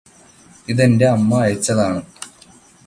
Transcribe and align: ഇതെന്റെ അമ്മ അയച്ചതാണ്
ഇതെന്റെ 0.67 1.07
അമ്മ 1.07 1.31
അയച്ചതാണ് 1.41 2.01